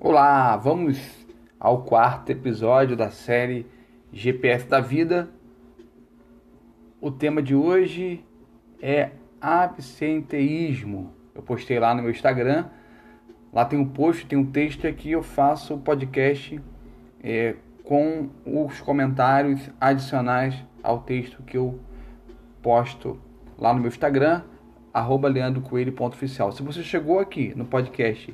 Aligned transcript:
Olá, 0.00 0.56
vamos 0.56 1.26
ao 1.58 1.82
quarto 1.82 2.30
episódio 2.30 2.96
da 2.96 3.10
série 3.10 3.66
GPS 4.12 4.64
da 4.64 4.78
Vida. 4.78 5.28
O 7.00 7.10
tema 7.10 7.42
de 7.42 7.52
hoje 7.52 8.24
é 8.80 9.10
absenteísmo. 9.40 11.12
Eu 11.34 11.42
postei 11.42 11.80
lá 11.80 11.96
no 11.96 12.02
meu 12.02 12.12
Instagram. 12.12 12.66
Lá 13.52 13.64
tem 13.64 13.76
um 13.76 13.88
post, 13.88 14.24
tem 14.24 14.38
um 14.38 14.46
texto 14.46 14.86
aqui. 14.86 15.10
Eu 15.10 15.22
faço 15.24 15.74
o 15.74 15.80
podcast 15.80 16.60
é, 17.20 17.56
com 17.82 18.30
os 18.46 18.80
comentários 18.80 19.68
adicionais 19.80 20.54
ao 20.80 21.00
texto 21.00 21.42
que 21.42 21.56
eu 21.56 21.80
posto 22.62 23.20
lá 23.58 23.74
no 23.74 23.80
meu 23.80 23.88
Instagram, 23.88 24.42
leandrocoelho.oficial. 24.94 26.52
Se 26.52 26.62
você 26.62 26.84
chegou 26.84 27.18
aqui 27.18 27.52
no 27.56 27.64
podcast 27.64 28.32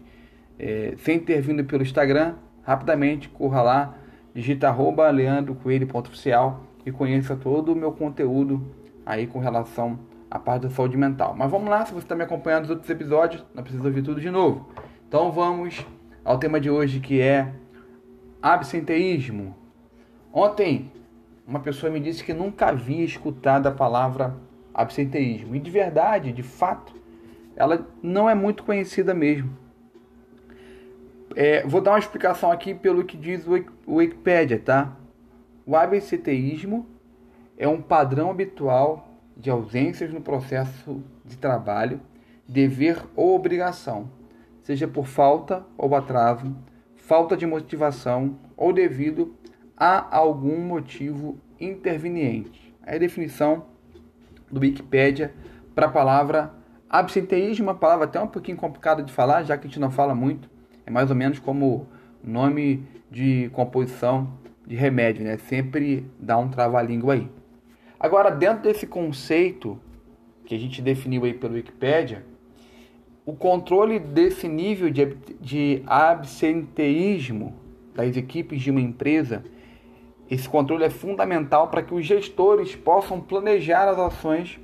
é, 0.59 0.95
sem 0.99 1.19
ter 1.19 1.41
vindo 1.41 1.65
pelo 1.65 1.83
Instagram, 1.83 2.35
rapidamente 2.63 3.29
corra 3.29 3.63
lá, 3.63 3.95
digita 4.35 4.69
arroba 4.69 5.09
leandrocoelho.oficial 5.11 6.65
e 6.85 6.91
conheça 6.91 7.37
todo 7.37 7.73
o 7.73 7.77
meu 7.77 7.93
conteúdo 7.93 8.63
aí 9.05 9.27
com 9.27 9.39
relação 9.39 9.99
à 10.30 10.39
parte 10.39 10.63
da 10.63 10.71
saúde 10.71 10.97
mental. 10.97 11.35
Mas 11.37 11.51
vamos 11.51 11.69
lá, 11.69 11.85
se 11.85 11.93
você 11.93 12.05
está 12.05 12.15
me 12.15 12.25
acompanhando 12.25 12.63
nos 12.63 12.71
outros 12.71 12.91
episódios, 12.91 13.45
não 13.55 13.63
precisa 13.63 13.85
ouvir 13.87 14.03
tudo 14.03 14.21
de 14.21 14.30
novo. 14.30 14.69
Então 15.09 15.30
vamos 15.30 15.87
ao 16.25 16.39
tema 16.39 16.61
de 16.61 16.71
hoje 16.71 17.01
que 17.01 17.21
é 17.21 17.52
absenteísmo. 18.43 19.55
Ontem 20.33 20.91
uma 21.47 21.61
pessoa 21.61 21.93
me 21.93 22.01
disse 22.01 22.25
que 22.25 22.33
nunca 22.33 22.69
havia 22.69 23.05
escutado 23.05 23.66
a 23.66 23.71
palavra 23.71 24.35
absenteísmo. 24.73 25.55
E 25.55 25.61
de 25.61 25.71
verdade, 25.71 26.33
de 26.33 26.43
fato, 26.43 26.95
ela 27.55 27.87
não 28.02 28.29
é 28.29 28.35
muito 28.35 28.65
conhecida 28.65 29.15
mesmo. 29.15 29.57
É, 31.37 31.66
vou 31.66 31.80
dar 31.80 31.93
uma 31.93 31.99
explicação 31.99 32.52
aqui 32.52 32.74
pelo 32.74 33.04
que 33.04 33.16
diz 33.16 33.45
o 33.46 33.96
Wikipedia, 33.96 34.59
tá? 34.59 34.96
O 35.66 35.74
absenteísmo 35.74 36.87
é 37.59 37.66
um 37.66 37.82
padrão 37.82 38.30
habitual 38.30 39.09
de 39.37 39.51
ausências 39.51 40.12
no 40.12 40.21
processo 40.21 41.02
de 41.24 41.37
trabalho, 41.37 42.01
dever 42.46 43.02
ou 43.16 43.35
obrigação, 43.35 44.09
seja 44.62 44.87
por 44.87 45.07
falta 45.07 45.65
ou 45.77 45.95
atraso, 45.96 46.55
falta 46.95 47.37
de 47.37 47.46
motivação 47.46 48.38
ou 48.57 48.73
devido 48.73 49.35
a 49.77 50.16
algum 50.16 50.60
motivo 50.60 51.38
interveniente. 51.59 52.73
É 52.87 52.95
a 52.95 52.99
definição 52.99 53.66
do 54.51 54.60
Wikipedia 54.60 55.35
para 55.74 55.87
a 55.87 55.90
palavra 55.90 56.55
absenteísmo, 56.88 57.66
uma 57.66 57.74
palavra 57.74 58.05
até 58.05 58.21
um 58.21 58.29
pouquinho 58.29 58.57
complicada 58.57 59.02
de 59.02 59.12
falar, 59.12 59.43
já 59.43 59.59
que 59.59 59.66
a 59.66 59.68
gente 59.68 59.80
não 59.80 59.90
fala 59.90 60.15
muito. 60.15 60.54
É 60.87 60.90
mais 60.90 61.10
ou 61.10 61.16
menos 61.16 61.38
como 61.38 61.87
nome 62.23 62.82
de 63.10 63.51
composição 63.52 64.32
de 64.66 64.75
remédio, 64.75 65.25
né? 65.25 65.37
Sempre 65.37 66.06
dá 66.19 66.38
um 66.38 66.49
trava-língua 66.49 67.15
aí. 67.15 67.28
Agora, 67.99 68.31
dentro 68.31 68.62
desse 68.62 68.87
conceito 68.87 69.78
que 70.44 70.55
a 70.55 70.59
gente 70.59 70.82
definiu 70.82 71.25
aí 71.25 71.32
pelo 71.32 71.55
Wikipedia, 71.55 72.25
o 73.25 73.34
controle 73.34 73.99
desse 73.99 74.47
nível 74.47 74.91
de, 74.91 75.16
de 75.41 75.82
absenteísmo 75.87 77.55
das 77.94 78.16
equipes 78.16 78.60
de 78.60 78.71
uma 78.71 78.81
empresa 78.81 79.43
esse 80.31 80.49
controle 80.49 80.84
é 80.84 80.91
fundamental 80.91 81.69
para 81.69 81.82
que 81.82 81.94
os 81.94 82.06
gestores 82.06 82.75
possam 82.75 83.21
planejar 83.21 83.88
as 83.88 83.99
ações 83.99 84.59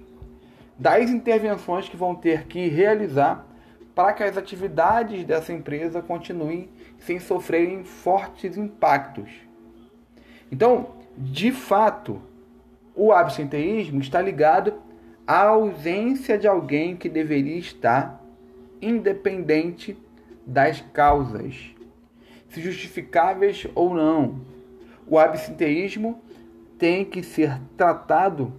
das 0.79 1.11
intervenções 1.11 1.89
que 1.89 1.97
vão 1.97 2.15
ter 2.15 2.47
que 2.47 2.69
realizar 2.69 3.47
para 3.95 4.13
que 4.13 4.23
as 4.23 4.37
atividades 4.37 5.25
dessa 5.25 5.53
empresa 5.53 6.01
continuem 6.01 6.69
sem 6.99 7.19
sofrerem 7.19 7.85
fortes 7.85 8.57
impactos. 8.57 9.31
Então, 10.51 10.95
de 11.17 11.53
fato, 11.53 12.21
o 12.95 13.13
absenteísmo 13.13 14.01
está 14.01 14.21
ligado 14.21 14.75
à 15.27 15.43
ausência 15.43 16.39
de 16.39 16.47
alguém 16.47 16.97
que 16.97 17.09
deveria 17.09 17.59
estar, 17.59 18.21
independente 18.81 19.97
das 20.47 20.81
causas, 20.93 21.75
se 22.49 22.61
justificáveis 22.61 23.67
ou 23.75 23.95
não 23.95 24.41
o 25.11 25.19
absenteísmo 25.19 26.23
tem 26.79 27.05
que 27.05 27.21
ser 27.21 27.61
tratado 27.77 28.53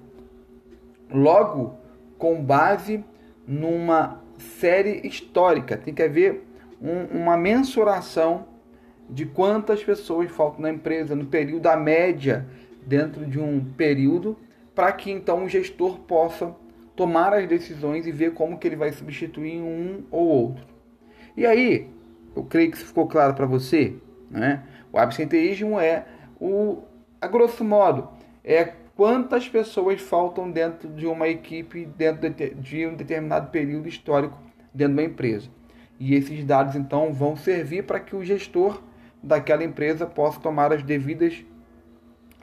logo 1.09 1.77
com 2.17 2.43
base 2.43 3.03
numa 3.47 4.21
série 4.41 5.07
histórica. 5.07 5.77
Tem 5.77 5.93
que 5.93 6.03
haver 6.03 6.43
um, 6.81 7.21
uma 7.21 7.37
mensuração 7.37 8.45
de 9.09 9.25
quantas 9.25 9.83
pessoas 9.83 10.31
faltam 10.31 10.61
na 10.61 10.69
empresa 10.69 11.15
no 11.15 11.25
período 11.25 11.63
da 11.63 11.75
média 11.75 12.47
dentro 12.85 13.25
de 13.25 13.39
um 13.39 13.63
período 13.77 14.37
para 14.73 14.91
que 14.91 15.11
então 15.11 15.43
o 15.43 15.49
gestor 15.49 15.99
possa 15.99 16.55
tomar 16.95 17.33
as 17.33 17.47
decisões 17.47 18.07
e 18.07 18.11
ver 18.11 18.33
como 18.33 18.57
que 18.57 18.67
ele 18.67 18.75
vai 18.75 18.91
substituir 18.91 19.59
um 19.61 20.03
ou 20.09 20.27
outro. 20.27 20.65
E 21.35 21.45
aí, 21.45 21.89
eu 22.35 22.43
creio 22.43 22.71
que 22.71 22.77
isso 22.77 22.85
ficou 22.85 23.07
claro 23.07 23.33
para 23.33 23.45
você, 23.45 23.95
né? 24.29 24.63
O 24.91 24.97
absenteísmo 24.97 25.79
é 25.79 26.05
o, 26.39 26.83
a 27.19 27.27
grosso 27.27 27.63
modo, 27.63 28.09
é 28.43 28.73
quantas 28.95 29.47
pessoas 29.47 30.01
faltam 30.01 30.51
dentro 30.51 30.89
de 30.89 31.05
uma 31.07 31.27
equipe 31.27 31.85
dentro 31.85 32.29
de 32.55 32.85
um 32.85 32.95
determinado 32.95 33.49
período 33.49 33.87
histórico 33.87 34.37
dentro 34.73 34.95
de 34.95 35.01
uma 35.01 35.07
empresa. 35.09 35.49
E 35.99 36.15
esses 36.15 36.43
dados 36.43 36.75
então 36.75 37.13
vão 37.13 37.35
servir 37.35 37.83
para 37.83 37.99
que 37.99 38.15
o 38.15 38.23
gestor 38.23 38.81
daquela 39.21 39.63
empresa 39.63 40.05
possa 40.05 40.39
tomar 40.39 40.73
as 40.73 40.81
devidas 40.81 41.45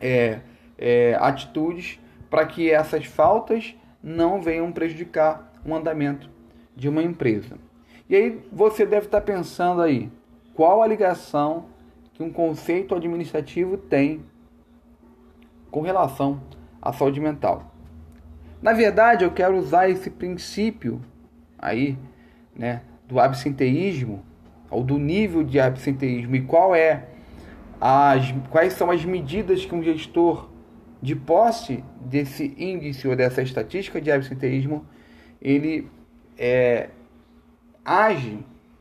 é, 0.01 0.41
é, 0.77 1.17
atitudes 1.21 1.99
para 2.31 2.47
que 2.47 2.71
essas 2.71 3.05
faltas 3.05 3.75
não 4.03 4.41
venham 4.41 4.71
prejudicar 4.71 5.53
o 5.65 5.75
andamento 5.75 6.31
de 6.77 6.89
uma 6.89 7.03
empresa. 7.03 7.59
E 8.09 8.15
aí 8.15 8.41
você 8.53 8.87
deve 8.87 9.07
estar 9.07 9.21
pensando 9.21 9.83
aí, 9.83 10.11
qual 10.55 10.83
a 10.83 10.87
ligação 10.87 11.67
que 12.15 12.23
um 12.23 12.33
conceito 12.33 12.95
administrativo 12.95 13.77
tem 13.77 14.25
com 15.71 15.81
relação 15.81 16.41
à 16.81 16.93
saúde 16.93 17.21
mental. 17.21 17.75
Na 18.61 18.73
verdade, 18.73 19.25
eu 19.25 19.31
quero 19.31 19.57
usar 19.57 19.89
esse 19.89 20.11
princípio 20.11 21.01
aí, 21.59 21.97
né, 22.55 22.83
do 23.07 23.21
absenteísmo 23.21 24.25
ou 24.71 24.83
do 24.83 24.99
nível 24.99 25.43
de 25.43 25.59
absenteísmo 25.59 26.35
e 26.37 26.43
qual 26.43 26.75
é 26.75 27.09
as 27.81 28.35
quais 28.51 28.73
são 28.73 28.91
as 28.91 29.05
medidas 29.05 29.65
que 29.65 29.75
um 29.75 29.83
gestor 29.83 30.49
de 31.01 31.15
posse 31.15 31.85
desse 32.01 32.55
índice 32.59 33.07
ou 33.07 33.15
dessa 33.15 33.41
estatística 33.41 34.01
de 34.01 34.11
absenteísmo 34.11 34.85
ele 35.41 35.89
é, 36.37 36.91
age 37.85 38.39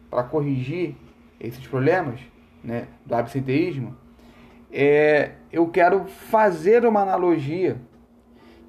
para 0.09 0.23
corrigir 0.23 0.95
esses 1.39 1.65
problemas 1.67 2.19
né, 2.63 2.87
do 3.05 3.15
absenteísmo, 3.15 3.95
é, 4.71 5.31
eu 5.51 5.67
quero 5.69 6.05
fazer 6.05 6.85
uma 6.85 7.01
analogia 7.01 7.77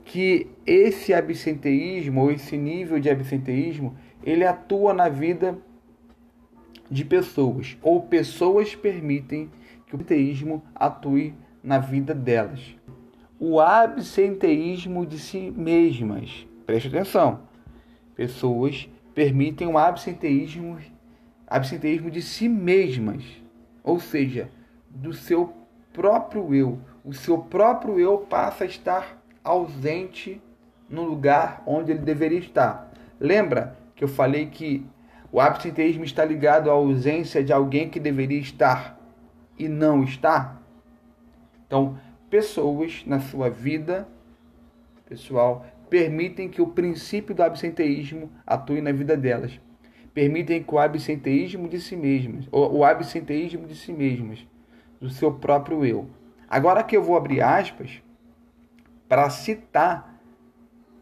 que 0.05 0.49
esse 0.65 1.13
absenteísmo 1.13 2.23
ou 2.23 2.31
esse 2.31 2.57
nível 2.57 2.99
de 2.99 3.11
absenteísmo 3.11 3.97
ele 4.25 4.45
atua 4.45 4.95
na 4.95 5.09
vida 5.09 5.59
de 6.91 7.05
pessoas 7.05 7.77
ou 7.83 8.03
pessoas 8.03 8.75
permitem 8.75 9.51
que 9.87 9.95
o 9.95 9.97
absenteísmo 9.97 10.63
atue 10.75 11.35
na 11.63 11.79
vida 11.79 12.15
delas. 12.15 12.77
O 13.39 13.61
absenteísmo 13.61 15.05
de 15.05 15.19
si 15.19 15.51
mesmas, 15.51 16.47
preste 16.65 16.89
atenção, 16.89 17.41
pessoas 18.15 18.89
permitem 19.15 19.69
um 19.69 19.79
absenteísmo, 19.79 20.79
absenteísmo 21.47 22.11
de 22.11 22.23
si 22.23 22.49
mesmas 22.49 23.23
ou 23.89 23.99
seja, 23.99 24.51
do 24.91 25.15
seu 25.15 25.47
próprio 25.99 26.55
eu. 26.55 26.79
O 27.05 27.13
seu 27.13 27.39
próprio 27.39 27.99
eu 27.99 28.19
passa 28.19 28.63
a 28.63 28.67
estar 28.69 29.21
ausente 29.43 30.41
no 30.89 31.03
lugar 31.03 31.61
onde 31.67 31.91
ele 31.91 31.99
deveria 31.99 32.39
estar. 32.39 32.93
Lembra 33.19 33.77
que 33.97 34.05
eu 34.05 34.09
falei 34.09 34.47
que 34.47 34.87
o 35.33 35.41
absenteísmo 35.41 36.05
está 36.05 36.25
ligado 36.25 36.71
à 36.71 36.73
ausência 36.73 37.43
de 37.43 37.53
alguém 37.53 37.91
que 37.91 37.99
deveria 37.99 38.39
estar 38.39 38.97
e 39.59 39.67
não 39.67 40.05
está? 40.05 40.63
Então, 41.67 41.99
pessoas 42.31 43.03
na 43.05 43.19
sua 43.19 43.51
vida 43.51 44.07
pessoal 45.05 45.67
permitem 45.91 46.49
que 46.49 46.63
o 46.63 46.69
princípio 46.69 47.35
do 47.35 47.43
absenteísmo 47.43 48.31
atue 48.47 48.81
na 48.81 48.93
vida 48.93 49.17
delas 49.17 49.59
permitem 50.15 50.63
que 50.63 50.75
o 50.75 50.79
absenteísmo 50.79 51.69
de 51.69 51.81
si 51.81 51.97
mesmas, 51.97 52.47
o 52.53 52.85
absenteísmo 52.85 53.67
de 53.67 53.75
si 53.75 53.93
mesmas, 53.93 54.45
do 55.01 55.11
seu 55.11 55.33
próprio 55.33 55.85
eu. 55.85 56.09
Agora 56.49 56.83
que 56.83 56.97
eu 56.97 57.03
vou 57.03 57.17
abrir 57.17 57.41
aspas 57.41 58.03
para 59.09 59.29
citar 59.31 60.19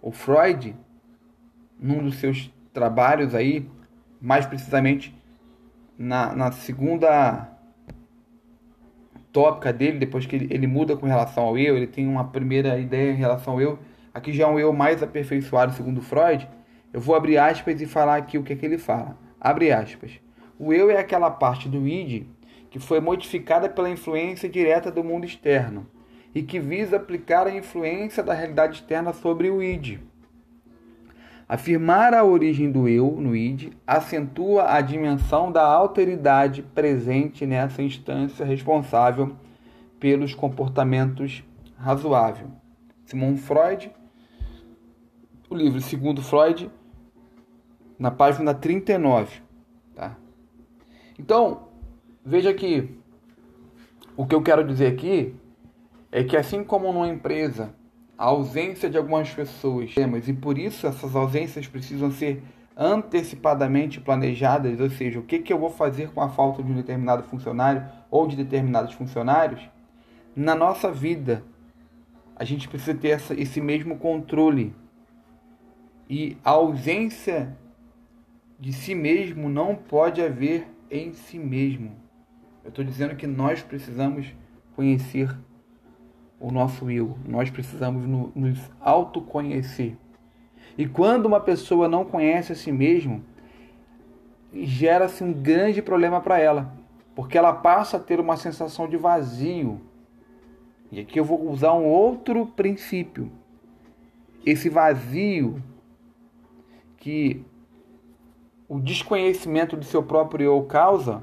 o 0.02 0.10
Freud 0.10 0.74
num 1.78 2.02
dos 2.02 2.16
seus 2.16 2.52
trabalhos 2.72 3.34
aí, 3.34 3.68
mais 4.20 4.46
precisamente 4.46 5.16
na, 5.98 6.34
na 6.34 6.52
segunda 6.52 7.48
tópica 9.32 9.72
dele, 9.72 9.98
depois 9.98 10.26
que 10.26 10.36
ele, 10.36 10.48
ele 10.50 10.66
muda 10.66 10.96
com 10.96 11.06
relação 11.06 11.44
ao 11.44 11.58
eu, 11.58 11.76
ele 11.76 11.86
tem 11.86 12.06
uma 12.06 12.24
primeira 12.24 12.78
ideia 12.78 13.12
em 13.12 13.16
relação 13.16 13.54
ao 13.54 13.60
eu, 13.60 13.78
aqui 14.12 14.32
já 14.32 14.44
é 14.44 14.46
um 14.46 14.58
eu 14.58 14.72
mais 14.72 15.02
aperfeiçoado 15.02 15.72
segundo 15.72 16.00
Freud, 16.00 16.48
eu 16.92 17.00
vou 17.00 17.14
abrir 17.14 17.36
aspas 17.36 17.80
e 17.80 17.86
falar 17.86 18.16
aqui 18.16 18.38
o 18.38 18.42
que 18.42 18.52
é 18.52 18.56
que 18.56 18.64
ele 18.64 18.78
fala. 18.78 19.18
Abre 19.40 19.70
aspas. 19.70 20.12
O 20.58 20.72
eu 20.72 20.90
é 20.90 20.98
aquela 20.98 21.30
parte 21.30 21.68
do 21.68 21.86
id 21.86 22.26
que 22.70 22.78
foi 22.78 23.00
modificada 23.00 23.68
pela 23.68 23.90
influência 23.90 24.48
direta 24.48 24.90
do 24.90 25.04
mundo 25.04 25.24
externo 25.24 25.86
e 26.34 26.42
que 26.42 26.58
visa 26.58 26.96
aplicar 26.96 27.46
a 27.46 27.54
influência 27.54 28.22
da 28.22 28.34
realidade 28.34 28.80
externa 28.80 29.12
sobre 29.12 29.48
o 29.50 29.62
id. 29.62 29.98
Afirmar 31.48 32.12
a 32.12 32.24
origem 32.24 32.70
do 32.70 32.88
eu 32.88 33.12
no 33.12 33.36
id 33.36 33.72
acentua 33.86 34.72
a 34.72 34.80
dimensão 34.80 35.52
da 35.52 35.62
alteridade 35.62 36.62
presente 36.62 37.46
nessa 37.46 37.82
instância 37.82 38.44
responsável 38.44 39.36
pelos 40.00 40.34
comportamentos 40.34 41.44
razoáveis. 41.78 42.48
Simon 43.04 43.36
Freud, 43.36 43.90
o 45.48 45.54
livro 45.54 45.80
Segundo 45.80 46.20
Freud, 46.20 46.70
na 47.98 48.10
página 48.10 48.52
39. 48.52 49.40
Tá? 49.94 50.16
Então, 51.18 51.65
veja 52.26 52.52
que 52.52 52.90
o 54.16 54.26
que 54.26 54.34
eu 54.34 54.42
quero 54.42 54.66
dizer 54.66 54.88
aqui 54.88 55.36
é 56.10 56.24
que 56.24 56.36
assim 56.36 56.64
como 56.64 56.92
numa 56.92 57.06
empresa 57.06 57.72
a 58.18 58.24
ausência 58.24 58.90
de 58.90 58.98
algumas 58.98 59.30
pessoas 59.30 59.94
e 60.26 60.32
por 60.32 60.58
isso 60.58 60.88
essas 60.88 61.14
ausências 61.14 61.68
precisam 61.68 62.10
ser 62.10 62.42
antecipadamente 62.76 64.00
planejadas, 64.00 64.80
ou 64.80 64.90
seja, 64.90 65.18
o 65.18 65.22
que, 65.22 65.38
que 65.38 65.52
eu 65.52 65.58
vou 65.58 65.70
fazer 65.70 66.10
com 66.10 66.20
a 66.20 66.28
falta 66.28 66.62
de 66.62 66.70
um 66.70 66.74
determinado 66.74 67.22
funcionário 67.22 67.86
ou 68.10 68.26
de 68.26 68.36
determinados 68.36 68.92
funcionários, 68.92 69.62
na 70.34 70.54
nossa 70.54 70.90
vida 70.90 71.44
a 72.34 72.44
gente 72.44 72.68
precisa 72.68 72.94
ter 72.94 73.08
essa, 73.08 73.32
esse 73.34 73.62
mesmo 73.62 73.96
controle. 73.96 74.74
E 76.08 76.36
a 76.44 76.50
ausência 76.50 77.56
de 78.60 78.72
si 78.72 78.94
mesmo 78.94 79.48
não 79.48 79.74
pode 79.74 80.20
haver 80.20 80.68
em 80.90 81.14
si 81.14 81.38
mesmo. 81.38 82.05
Eu 82.66 82.70
estou 82.70 82.84
dizendo 82.84 83.14
que 83.14 83.28
nós 83.28 83.62
precisamos 83.62 84.26
conhecer 84.74 85.32
o 86.40 86.50
nosso 86.50 86.90
eu. 86.90 87.16
Nós 87.24 87.48
precisamos 87.48 88.04
nos 88.34 88.58
autoconhecer. 88.80 89.96
E 90.76 90.84
quando 90.84 91.26
uma 91.26 91.38
pessoa 91.38 91.88
não 91.88 92.04
conhece 92.04 92.50
a 92.50 92.56
si 92.56 92.72
mesmo, 92.72 93.22
gera-se 94.52 95.22
um 95.22 95.32
grande 95.32 95.80
problema 95.80 96.20
para 96.20 96.40
ela, 96.40 96.72
porque 97.14 97.38
ela 97.38 97.52
passa 97.52 97.98
a 97.98 98.00
ter 98.00 98.18
uma 98.18 98.36
sensação 98.36 98.88
de 98.88 98.96
vazio. 98.96 99.80
E 100.90 100.98
aqui 100.98 101.20
eu 101.20 101.24
vou 101.24 101.48
usar 101.48 101.72
um 101.72 101.84
outro 101.84 102.46
princípio. 102.48 103.30
Esse 104.44 104.68
vazio 104.68 105.62
que 106.96 107.44
o 108.68 108.80
desconhecimento 108.80 109.76
do 109.76 109.84
seu 109.84 110.02
próprio 110.02 110.46
eu 110.46 110.62
causa 110.64 111.22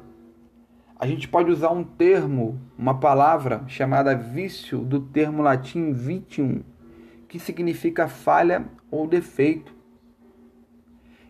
a 1.04 1.06
gente 1.06 1.28
pode 1.28 1.52
usar 1.52 1.70
um 1.72 1.84
termo, 1.84 2.62
uma 2.78 2.98
palavra 2.98 3.66
chamada 3.68 4.16
vício, 4.16 4.78
do 4.78 5.02
termo 5.02 5.44
latim 5.44 5.92
vitium, 5.92 6.64
que 7.28 7.38
significa 7.38 8.08
falha 8.08 8.70
ou 8.90 9.06
defeito. 9.06 9.76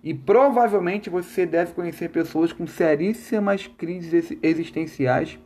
E 0.03 0.13
provavelmente 0.13 1.09
você 1.09 1.43
deve 1.47 1.73
conhecer 1.73 2.09
pessoas 2.09 2.53
com 2.53 2.67
seríssimas 2.67 3.65
crises 3.65 4.37
existenciais 4.43 5.39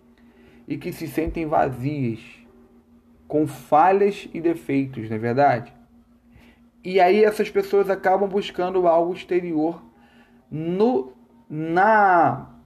e 0.67 0.75
que 0.75 0.91
se 0.91 1.07
sentem 1.07 1.45
vazias, 1.45 2.19
com 3.29 3.47
falhas 3.47 4.27
e 4.33 4.41
defeitos, 4.41 5.09
não 5.09 5.15
é 5.15 5.19
verdade? 5.19 5.73
E 6.83 6.99
aí 6.99 7.23
essas 7.23 7.49
pessoas 7.49 7.89
acabam 7.89 8.27
buscando 8.27 8.89
algo 8.89 9.13
exterior 9.13 9.81
no 10.51 11.13
na 11.49 12.56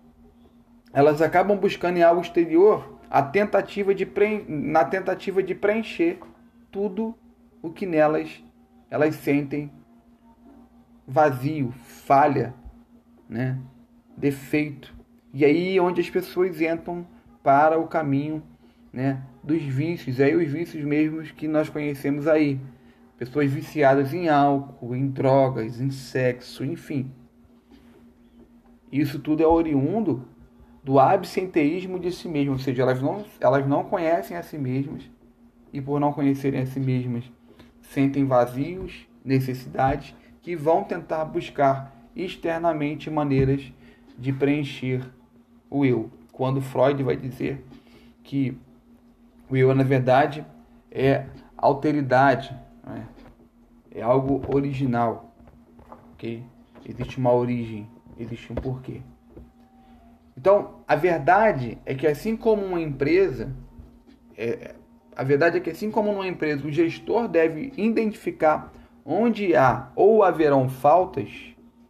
elas 0.93 1.21
acabam 1.21 1.57
buscando 1.57 1.97
em 1.97 2.03
algo 2.03 2.21
exterior 2.21 2.99
a 3.09 3.21
tentativa 3.21 3.93
de 3.93 4.05
pre... 4.05 4.45
na 4.47 4.85
tentativa 4.85 5.41
de 5.43 5.53
preencher 5.53 6.19
tudo 6.71 7.15
o 7.61 7.69
que 7.69 7.85
nelas 7.85 8.43
elas 8.89 9.15
sentem 9.15 9.71
vazio, 11.07 11.71
falha, 11.71 12.53
né? 13.27 13.57
defeito. 14.15 14.93
E 15.33 15.45
aí 15.45 15.77
é 15.77 15.81
onde 15.81 16.01
as 16.01 16.09
pessoas 16.09 16.61
entram 16.61 17.07
para 17.41 17.79
o 17.79 17.87
caminho 17.87 18.43
né, 18.91 19.21
dos 19.43 19.61
vícios, 19.63 20.19
aí 20.19 20.35
os 20.35 20.51
vícios 20.51 20.83
mesmos 20.83 21.31
que 21.31 21.47
nós 21.47 21.69
conhecemos 21.69 22.27
aí. 22.27 22.59
Pessoas 23.17 23.51
viciadas 23.51 24.13
em 24.13 24.29
álcool, 24.29 24.95
em 24.95 25.07
drogas, 25.07 25.79
em 25.79 25.91
sexo, 25.91 26.65
enfim. 26.65 27.11
Isso 28.91 29.19
tudo 29.19 29.43
é 29.43 29.47
oriundo 29.47 30.27
do 30.83 30.99
absenteísmo 30.99 31.99
de 31.99 32.11
si 32.11 32.27
mesmo, 32.27 32.53
ou 32.53 32.59
seja, 32.59 32.81
elas 32.81 33.01
não, 33.01 33.23
elas 33.39 33.67
não 33.67 33.83
conhecem 33.83 34.35
a 34.35 34.43
si 34.43 34.57
mesmas 34.57 35.03
e 35.71 35.79
por 35.81 35.99
não 35.99 36.11
conhecerem 36.11 36.61
a 36.61 36.65
si 36.65 36.79
mesmas 36.79 37.23
sentem 37.81 38.25
vazios, 38.25 39.05
necessidades 39.23 40.15
que 40.41 40.55
vão 40.55 40.83
tentar 40.83 41.25
buscar 41.25 41.93
externamente 42.15 43.09
maneiras 43.09 43.71
de 44.17 44.33
preencher 44.33 45.05
o 45.69 45.85
eu. 45.85 46.09
Quando 46.31 46.61
Freud 46.61 47.03
vai 47.03 47.15
dizer 47.15 47.63
que 48.23 48.57
o 49.49 49.57
eu, 49.57 49.75
na 49.75 49.83
verdade, 49.83 50.45
é 50.89 51.25
alteridade, 51.57 52.57
né? 52.83 53.07
é 53.93 54.01
algo 54.01 54.41
original, 54.53 55.35
ok? 56.13 56.43
Existe 56.87 57.17
uma 57.17 57.33
origem, 57.33 57.87
existe 58.17 58.51
um 58.51 58.55
porquê. 58.55 59.01
Então, 60.41 60.81
a 60.87 60.95
verdade 60.95 61.77
é 61.85 61.93
que 61.93 62.07
assim 62.07 62.35
como 62.35 62.65
uma 62.65 62.81
empresa, 62.81 63.55
é, 64.35 64.73
a 65.15 65.23
verdade 65.23 65.57
é 65.57 65.59
que 65.59 65.69
assim 65.69 65.91
como 65.91 66.11
numa 66.11 66.27
empresa, 66.27 66.65
o 66.65 66.71
gestor 66.71 67.27
deve 67.27 67.71
identificar 67.77 68.73
onde 69.05 69.55
há 69.55 69.91
ou 69.95 70.23
haverão 70.23 70.67
faltas, 70.67 71.29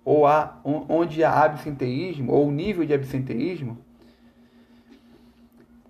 ou 0.04 0.28
há, 0.28 0.60
onde 0.66 1.24
há 1.24 1.46
absenteísmo, 1.46 2.34
ou 2.34 2.52
nível 2.52 2.84
de 2.84 2.94
absenteísmo, 2.94 3.78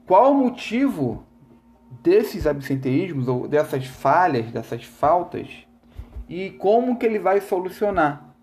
qual 0.05 0.31
o 0.31 0.37
motivo 0.37 1.25
desses 2.03 2.45
absenteísmos, 2.45 3.27
ou 3.27 3.47
dessas 3.47 3.87
falhas, 3.87 4.51
dessas 4.51 4.83
faltas, 4.83 5.65
e 6.29 6.51
como 6.51 6.99
que 6.99 7.07
ele 7.07 7.17
vai 7.17 7.41
solucionar. 7.41 8.35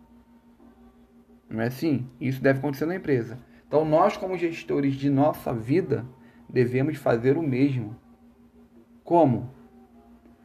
Não 1.49 1.61
é 1.61 1.69
assim? 1.69 2.05
Isso 2.21 2.43
deve 2.43 2.59
acontecer 2.59 2.85
na 2.85 2.97
empresa. 2.97 3.47
Então, 3.69 3.85
nós, 3.85 4.17
como 4.17 4.37
gestores 4.39 4.95
de 4.95 5.11
nossa 5.11 5.53
vida, 5.53 6.07
devemos 6.49 6.97
fazer 6.97 7.37
o 7.37 7.43
mesmo. 7.43 7.95
Como? 9.05 9.51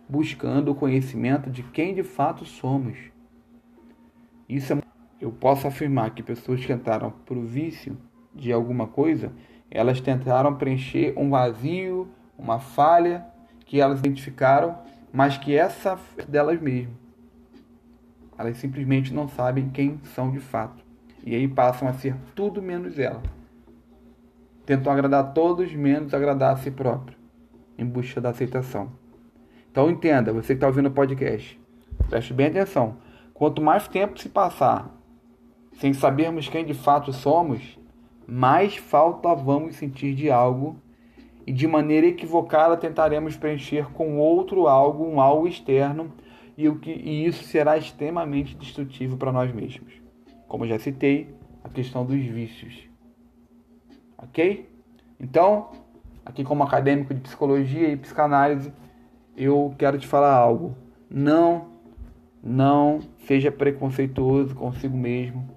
Buscando 0.09 0.71
o 0.71 0.75
conhecimento 0.75 1.49
de 1.49 1.63
quem 1.63 1.95
de 1.95 2.03
fato 2.03 2.45
somos. 2.45 2.97
Isso 4.47 4.73
é... 4.73 4.81
Eu 5.21 5.31
posso 5.31 5.65
afirmar 5.65 6.13
que 6.13 6.21
pessoas 6.21 6.65
que 6.65 6.73
entraram 6.73 7.11
para 7.25 7.37
o 7.37 7.45
vício 7.45 7.97
de 8.35 8.51
alguma 8.51 8.87
coisa, 8.87 9.31
elas 9.71 10.01
tentaram 10.01 10.55
preencher 10.55 11.13
um 11.17 11.29
vazio, 11.29 12.09
uma 12.37 12.59
falha 12.59 13.25
que 13.65 13.79
elas 13.79 13.99
identificaram, 13.99 14.77
mas 15.13 15.37
que 15.37 15.55
essa 15.55 15.97
é 16.17 16.25
delas 16.25 16.59
mesmas. 16.59 16.97
Elas 18.37 18.57
simplesmente 18.57 19.13
não 19.13 19.29
sabem 19.29 19.69
quem 19.69 20.01
são 20.03 20.29
de 20.29 20.39
fato. 20.39 20.82
E 21.25 21.33
aí 21.35 21.47
passam 21.47 21.87
a 21.87 21.93
ser 21.93 22.15
tudo 22.35 22.61
menos 22.61 22.99
ela. 22.99 23.23
Tentam 24.65 24.91
agradar 24.91 25.23
a 25.23 25.27
todos, 25.27 25.73
menos 25.73 26.13
agradar 26.13 26.53
a 26.53 26.57
si 26.57 26.69
próprio, 26.69 27.17
em 27.77 27.85
busca 27.85 28.19
da 28.19 28.29
aceitação. 28.29 28.91
Então 29.71 29.89
entenda, 29.89 30.33
você 30.33 30.47
que 30.47 30.53
está 30.53 30.67
ouvindo 30.67 30.87
o 30.87 30.91
podcast, 30.91 31.59
preste 32.09 32.33
bem 32.33 32.47
atenção. 32.47 32.97
Quanto 33.33 33.61
mais 33.61 33.87
tempo 33.87 34.19
se 34.19 34.29
passar 34.29 34.89
sem 35.73 35.93
sabermos 35.93 36.47
quem 36.47 36.65
de 36.65 36.73
fato 36.73 37.11
somos, 37.11 37.79
mais 38.27 38.75
falta 38.75 39.33
vamos 39.33 39.75
sentir 39.75 40.13
de 40.13 40.29
algo 40.29 40.75
e 41.47 41.51
de 41.51 41.67
maneira 41.67 42.07
equivocada 42.07 42.77
tentaremos 42.77 43.35
preencher 43.35 43.91
com 43.91 44.17
outro 44.17 44.67
algo, 44.67 45.05
um 45.05 45.19
algo 45.19 45.47
externo, 45.47 46.11
e, 46.55 46.69
o 46.69 46.77
que, 46.77 46.91
e 46.91 47.25
isso 47.25 47.43
será 47.45 47.77
extremamente 47.77 48.55
destrutivo 48.55 49.17
para 49.17 49.31
nós 49.31 49.51
mesmos 49.51 50.02
como 50.53 50.67
já 50.67 50.77
citei, 50.77 51.33
a 51.63 51.67
questão 51.67 52.05
dos 52.05 52.23
vícios. 52.23 52.87
Ok? 54.15 54.69
Então, 55.19 55.71
aqui 56.23 56.43
como 56.43 56.61
acadêmico 56.61 57.11
de 57.11 57.21
psicologia 57.21 57.87
e 57.87 57.97
psicanálise, 57.97 58.71
eu 59.35 59.73
quero 59.79 59.97
te 59.97 60.05
falar 60.05 60.31
algo. 60.31 60.77
Não, 61.09 61.69
não 62.43 62.99
seja 63.25 63.51
preconceituoso 63.51 64.53
consigo 64.53 64.95
mesmo. 64.95 65.49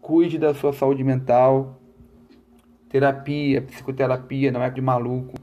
Cuide 0.00 0.38
da 0.38 0.54
sua 0.54 0.72
saúde 0.72 1.02
mental. 1.02 1.80
terapia, 2.88 3.60
psicoterapia, 3.60 4.52
não 4.52 4.62
é 4.62 4.70
de 4.70 4.80
maluco, 4.80 5.34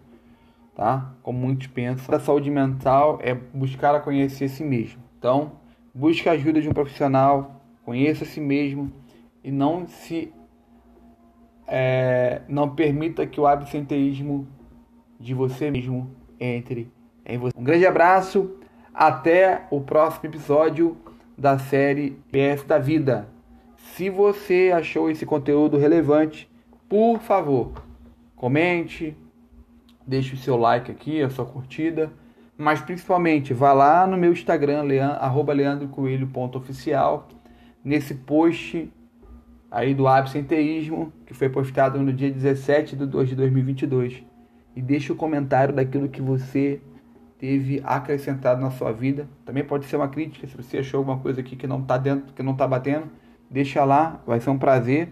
tá? 0.74 1.14
Como 1.22 1.38
muitos 1.38 1.68
pensam. 1.68 2.16
A 2.16 2.20
saúde 2.22 2.50
mental 2.50 3.20
é 3.22 3.34
buscar 3.34 3.94
a 3.94 4.00
conhecer 4.00 4.46
a 4.46 4.50
si 4.50 4.64
mesmo. 4.64 5.04
Então, 5.20 5.52
busque 5.94 6.30
a 6.30 6.32
ajuda 6.32 6.62
de 6.62 6.70
um 6.70 6.74
profissional, 6.74 7.54
conheça 7.86 8.24
a 8.24 8.27
si 8.27 8.42
mesmo 8.42 8.92
e 9.44 9.51
não 9.51 9.88
se 9.88 10.34
é, 11.68 12.42
não 12.48 12.75
permita 12.75 13.25
que 13.25 13.39
o 13.39 13.48
absenteísmo 13.48 14.48
de 15.20 15.34
você 15.34 15.72
mesmo 15.72 16.12
entre 16.39 16.92
em 17.25 17.38
você. 17.38 17.54
Um 17.58 17.63
grande 17.63 17.86
abraço, 17.86 18.56
até 18.94 19.65
o 19.70 19.82
próximo 19.82 20.30
episódio 20.30 20.98
da 21.38 21.60
série 21.60 22.18
PS 22.32 22.63
da 22.63 22.77
Vida. 22.77 23.27
Se 23.75 24.10
você 24.10 24.72
achou 24.74 25.10
esse 25.10 25.25
conteúdo 25.25 25.77
relevante, 25.77 26.50
por 26.88 27.20
favor, 27.20 27.74
comente, 28.36 29.18
deixe 30.06 30.34
o 30.34 30.38
seu 30.38 30.58
like 30.58 30.92
aqui, 30.92 31.22
a 31.22 31.30
sua 31.30 31.46
curtida, 31.46 32.12
mas 32.58 32.82
principalmente 32.82 33.54
vá 33.54 33.72
lá 33.74 34.08
no 34.08 34.18
meu 34.18 34.32
Instagram, 34.32 34.84
leandrocoelho.oficial, 34.84 37.27
nesse 37.86 38.15
post 38.15 38.92
aí 39.70 39.94
do 39.94 40.08
absenteísmo, 40.08 41.13
que 41.27 41.34
foi 41.36 41.50
postado 41.50 42.00
no 42.00 42.12
dia 42.12 42.32
17 42.32 42.96
de 42.96 43.06
2 43.06 43.30
de 43.30 43.36
2022, 43.36 44.24
e 44.75 44.82
deixe 44.82 45.12
o 45.12 45.15
comentário 45.15 45.74
daquilo 45.74 46.10
que 46.10 46.22
você 46.22 46.82
teve 47.38 47.82
acrescentado 47.86 48.60
na 48.60 48.72
sua 48.72 48.92
vida. 48.92 49.27
Também 49.46 49.63
pode 49.63 49.86
ser 49.86 49.98
uma 49.98 50.08
crítica, 50.08 50.48
se 50.48 50.58
você 50.58 50.80
achou 50.80 50.98
alguma 51.00 51.20
coisa 51.20 51.42
aqui 51.42 51.56
que 51.56 51.68
não 51.68 51.80
está 51.80 51.98
dentro, 51.98 52.34
que 52.34 52.42
não 52.42 52.54
está 52.54 52.68
batendo, 52.68 53.06
deixa 53.50 53.86
lá, 53.86 54.20
vai 54.25 54.39
ser 54.39 54.50
um 54.50 54.58
prazer 54.58 55.10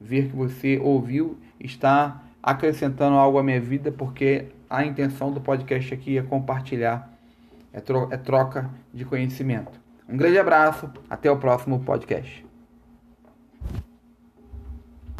ver 0.00 0.28
que 0.28 0.36
você 0.36 0.78
ouviu, 0.78 1.38
está 1.58 2.22
acrescentando 2.42 3.16
algo 3.16 3.38
à 3.38 3.42
minha 3.42 3.60
vida, 3.60 3.90
porque 3.90 4.48
a 4.68 4.84
intenção 4.84 5.32
do 5.32 5.40
podcast 5.40 5.94
aqui 5.94 6.18
é 6.18 6.22
compartilhar, 6.22 7.10
é, 7.72 7.78
é 7.78 8.16
troca 8.18 8.70
de 8.92 9.04
conhecimento. 9.04 9.83
Um 10.08 10.16
grande 10.16 10.38
abraço, 10.38 10.90
até 11.08 11.30
o 11.30 11.38
próximo 11.38 11.80
podcast. 11.84 12.43